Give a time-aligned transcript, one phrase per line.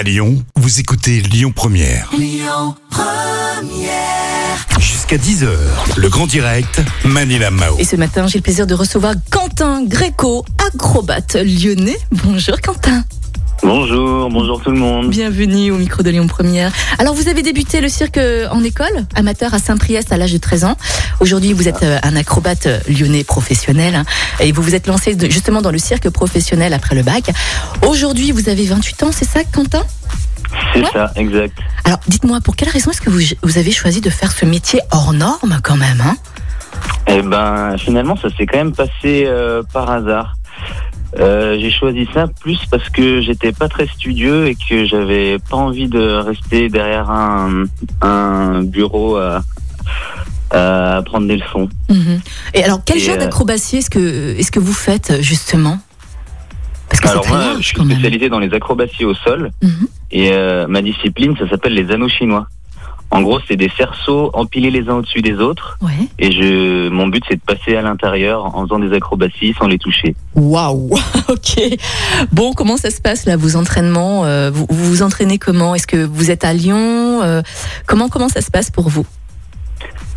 [0.00, 2.10] À Lyon, vous écoutez Lyon Première.
[4.78, 5.48] Jusqu'à 10h,
[5.98, 7.76] le grand direct, Manila Mao.
[7.78, 11.98] Et ce matin, j'ai le plaisir de recevoir Quentin Gréco, acrobate lyonnais.
[12.12, 13.04] Bonjour Quentin.
[13.62, 15.10] Bonjour, bonjour tout le monde.
[15.10, 16.72] Bienvenue au micro de Lyon Première.
[16.98, 20.38] Alors vous avez débuté le cirque euh, en école, amateur à Saint-Priest à l'âge de
[20.38, 20.76] 13 ans.
[21.20, 24.04] Aujourd'hui vous êtes euh, un acrobate euh, lyonnais professionnel hein,
[24.40, 27.30] et vous vous êtes lancé justement dans le cirque professionnel après le bac.
[27.86, 29.82] Aujourd'hui vous avez 28 ans, c'est ça Quentin?
[30.72, 30.86] C'est Ouais.
[30.92, 31.56] ça, exact.
[31.84, 34.80] Alors dites-moi, pour quelle raison est-ce que vous, vous avez choisi de faire ce métier
[34.90, 36.16] hors norme quand même hein?
[37.06, 40.34] Eh ben, finalement, ça s'est quand même passé euh, par hasard.
[41.18, 45.56] Euh, j'ai choisi ça plus parce que j'étais pas très studieux et que j'avais pas
[45.56, 47.64] envie de rester derrière un,
[48.00, 49.42] un bureau à,
[50.52, 51.68] à prendre des leçons.
[51.88, 52.20] Mhm.
[52.54, 55.78] Et alors quel Et, genre euh, d'acrobatie est-ce que, est-ce que vous faites justement?
[56.88, 59.88] Parce que c'est Alors moi, je suis spécialisé dans les acrobaties au sol Mhm.
[60.12, 62.46] et euh, ma discipline, ça s'appelle les anneaux chinois.
[63.12, 65.90] En gros, c'est des cerceaux empilés les uns au-dessus des autres Ouais.
[66.20, 69.78] et je, mon but, c'est de passer à l'intérieur en faisant des acrobaties sans les
[69.78, 70.14] toucher.
[70.36, 70.90] Waouh,
[71.28, 71.78] ok.
[72.30, 75.74] Bon, comment ça se passe là, vos entraînements euh, vous, vous vous entraînez comment?
[75.74, 77.42] Est-ce que vous êtes à Lyon Euh,
[77.86, 79.04] Comment comment ça se passe pour vous?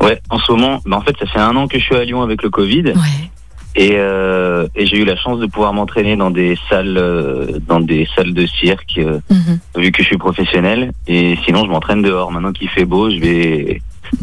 [0.00, 2.04] Ouais, en ce moment, bah en fait, ça fait un an que je suis à
[2.04, 3.30] Lyon avec le Covid Ouais.
[3.76, 7.80] Et, euh, et j'ai eu la chance de pouvoir m'entraîner dans des salles, euh, dans
[7.80, 9.58] des salles de cirque, euh, Mhm.
[9.76, 10.92] vu que je suis professionnel.
[11.06, 12.32] Et sinon, je m'entraîne dehors.
[12.32, 13.80] Maintenant qu'il fait beau, je vais,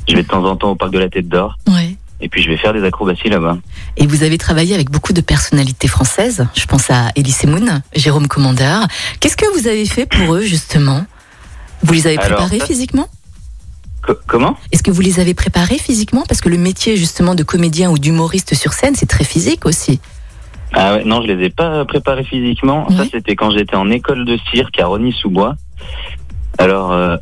[0.09, 1.95] je vais de temps en temps au parc de la Tête d'Or Ouais.
[2.19, 3.57] et puis je vais faire des acrobaties là-bas.
[3.97, 6.47] Et vous avez travaillé avec beaucoup de personnalités françaises.
[6.55, 8.87] Je pense à Elise Moon, Jérôme Commandeur.
[9.19, 11.05] Qu'est-ce que vous avez fait pour eux justement?
[11.83, 13.07] Vous les avez Alors, préparés ça- physiquement?
[14.05, 14.57] Co- comment?
[14.71, 16.23] Est-ce que vous les avez préparés physiquement?
[16.27, 19.99] Parce que le métier justement de comédien ou d'humoriste sur scène, c'est très physique aussi.
[20.73, 22.87] Ah ouais, non, je les ai pas préparés physiquement.
[22.89, 25.55] Ça, c'était quand j'étais en école de cirque à Rony-sous-Bois.
[26.57, 27.15] Alors, euh,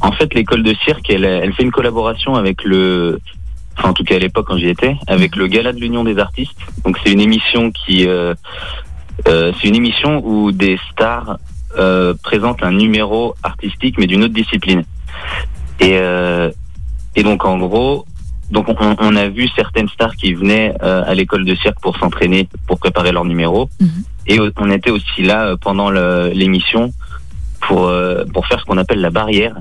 [0.00, 3.20] en fait, l'école de cirque, elle, elle fait une collaboration avec le,
[3.78, 6.18] enfin, en tout cas à l'époque quand j'y étais, avec le Gala de l'Union des
[6.18, 6.56] artistes.
[6.84, 8.34] Donc, c'est une émission qui, euh,
[9.28, 11.38] euh, c'est une émission où des stars
[11.78, 14.84] euh, présentent un numéro artistique, mais d'une autre discipline.
[15.80, 16.50] Et, euh,
[17.14, 18.06] et donc, en gros,
[18.50, 21.96] donc on, on a vu certaines stars qui venaient euh, à l'école de cirque pour
[21.98, 23.68] s'entraîner, pour préparer leur numéro.
[23.80, 23.88] Mhm.
[24.28, 26.92] Et euh, on était aussi là euh, pendant l'émission
[27.60, 29.56] pour euh, pour faire ce qu'on appelle la barrière.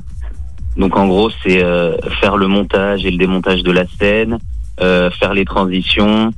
[0.77, 4.39] Donc en gros, c'est euh, faire le montage et le démontage de la scène,
[4.81, 6.31] euh, faire les transitions,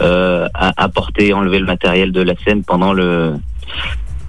[0.00, 3.34] euh, apporter, enlever le matériel de la scène pendant le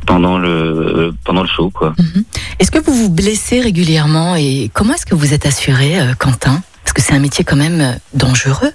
[0.05, 1.93] pendant le pendant le show quoi.
[1.97, 2.23] Mhm.
[2.59, 6.61] Est-ce que vous vous blessez régulièrement et comment est-ce que vous êtes assuré, euh, Quentin?
[6.83, 8.71] Parce que c'est un métier quand même euh, dangereux.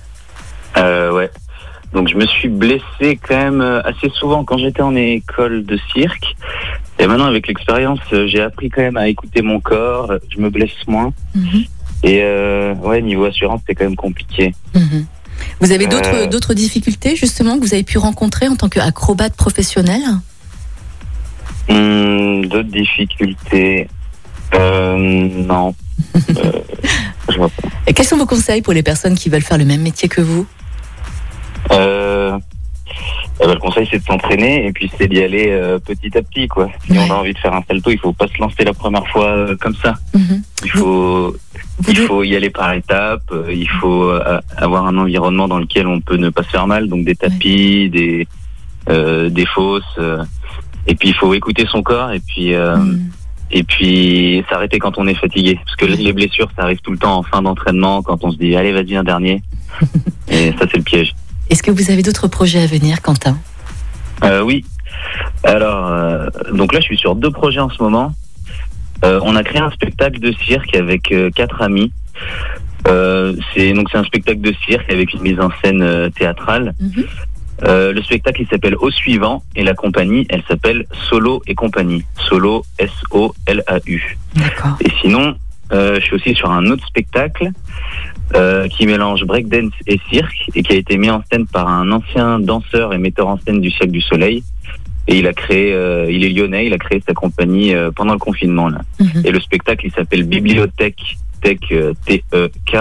[0.76, 1.30] Euh, ouais.
[1.92, 5.78] Donc je me suis blessé quand même euh, assez souvent quand j'étais en école de
[5.92, 6.36] cirque.
[6.98, 10.12] Et maintenant avec l'expérience, j'ai appris quand même à écouter mon corps.
[10.28, 11.12] Je me blesse moins.
[11.34, 11.64] Mhm.
[12.02, 14.54] Et euh, ouais, niveau assurance, c'est quand même compliqué.
[14.74, 15.06] Mhm.
[15.60, 16.26] Vous avez d'autres Euh.
[16.26, 20.02] d'autres difficultés justement que vous avez pu rencontrer en tant qu'acrobate professionnel
[21.69, 23.88] Hum, D'autres difficultés
[24.54, 25.75] euh, Non.
[26.16, 26.53] Euh,
[27.31, 27.69] je vois pas.
[27.87, 30.20] Et quels sont vos conseils pour les personnes qui veulent faire le même métier que
[30.20, 30.47] vous?
[31.72, 32.37] Euh,
[33.43, 36.22] eh ben, le conseil, c'est de s'entraîner et puis c'est d'y aller euh, petit à
[36.22, 36.49] petit.
[36.49, 36.69] quoi.
[36.84, 36.99] Si Ouais.
[37.09, 39.26] on a envie de faire un salto, il faut pas se lancer la première fois
[39.28, 39.94] euh, comme ça.
[40.15, 40.43] Mhm.
[40.65, 41.37] Il faut,
[41.78, 43.22] Vous il faut y aller par étapes.
[43.32, 44.10] euh, Il faut
[44.56, 47.88] avoir un environnement dans lequel on peut ne pas se faire mal, donc des tapis,
[47.91, 48.26] des
[48.88, 49.84] euh, des fosses.
[50.90, 53.10] Et puis il faut écouter son corps et puis euh, Mhm.
[53.52, 56.98] et puis s'arrêter quand on est fatigué, parce que les blessures, ça arrive tout le
[56.98, 59.42] temps en fin d'entraînement quand on se dit allez vas-y un dernier.
[60.28, 61.14] et ça c'est le piège.
[61.48, 63.36] Est-ce que vous avez d'autres projets à venir, Quentin?
[64.24, 64.64] Euh, oui.
[65.44, 68.12] Alors, euh, donc là, je suis sur deux projets en ce moment.
[69.02, 71.90] On a créé un spectacle de cirque avec quatre amis.
[72.84, 76.74] C'est donc c'est un spectacle de cirque avec une mise en scène théâtrale.
[76.78, 77.04] Mhm.
[77.65, 82.04] Euh, le spectacle il s'appelle Au suivant et la compagnie elle s'appelle Solo et compagnie.
[82.28, 84.16] Solo S O L A U.
[84.34, 84.76] D'accord.
[84.81, 85.37] Et sinon,
[85.73, 87.50] euh, je suis aussi sur un autre spectacle
[88.34, 91.90] euh, qui mélange breakdance et cirque et qui a été mis en scène par un
[91.93, 94.43] ancien danseur et metteur en scène du Cirque du Soleil.
[95.08, 98.12] Et il a créé, euh, il est lyonnais, il a créé sa compagnie euh, pendant
[98.12, 98.81] le confinement là.
[99.00, 99.23] Mhm.
[99.25, 102.76] Et le spectacle il s'appelle Bibliothèque Tech euh, T E K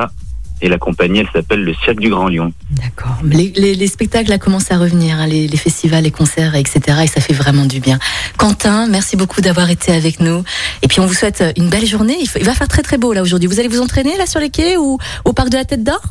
[0.62, 2.54] et la compagnie elle s'appelle le Cirque du Grand Lyon.
[2.72, 3.18] D'accord.
[3.24, 6.80] Les, les- les spectacles là, commencent à revenir, hein, les, les festivals, les concerts, etc.
[7.04, 8.00] Et ça fait vraiment du bien.
[8.38, 10.44] Quentin, merci beaucoup d'avoir été avec nous.
[10.82, 12.18] Et puis on vous souhaite une belle journée.
[12.22, 13.48] Il, faut- il va faire très très beau là aujourd'hui.
[13.48, 16.02] Vous allez vous entraîner là sur les quais ou au parc de la Tête d'Or?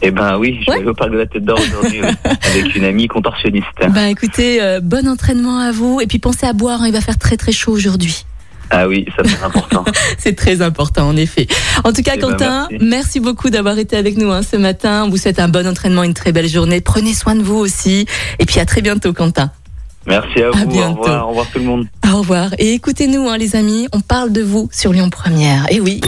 [0.00, 0.78] Eh ben oui, je Ouais.
[0.80, 3.66] vais au parc de la Tête d'Or aujourd'hui avec une amie contorsionniste.
[3.90, 6.00] Bah écoutez, euh, bon entraînement à vous.
[6.00, 8.24] Et puis pensez à boire, hein, il va faire très très chaud aujourd'hui.
[8.70, 9.84] Ah oui, ça c'est important.
[10.18, 11.46] c'est très important, en effet.
[11.84, 12.84] En tout cas, Eh ben, Quentin, merci.
[12.86, 13.20] merci.
[13.20, 15.04] beaucoup d'avoir été avec nous hein, ce matin.
[15.06, 16.80] On vous souhaite un bon entraînement, une très belle journée.
[16.80, 18.06] Prenez soin de vous aussi.
[18.38, 19.50] Et puis à très bientôt, Quentin.
[20.06, 20.66] Merci à vous.
[20.66, 20.98] bientôt.
[21.00, 21.86] Au revoir, au revoir tout le monde.
[22.12, 22.50] Au revoir.
[22.58, 23.88] Et écoutez-nous, hein, les amis.
[23.92, 25.66] On parle de vous sur Lyon Première.
[25.70, 26.00] Et oui.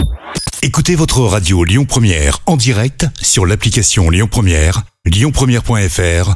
[0.63, 6.35] Écoutez votre radio Lyon Première en direct sur l'application Lyon Première, lyonpremière.fr